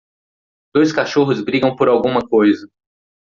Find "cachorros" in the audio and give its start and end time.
0.91-1.43